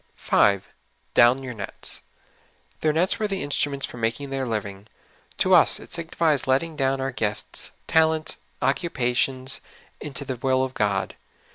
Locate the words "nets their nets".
1.53-3.19